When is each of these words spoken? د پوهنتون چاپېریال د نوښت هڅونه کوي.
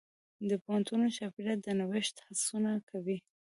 د 0.49 0.51
پوهنتون 0.63 1.01
چاپېریال 1.17 1.59
د 1.63 1.67
نوښت 1.79 2.15
هڅونه 2.25 2.71
کوي. 2.89 3.17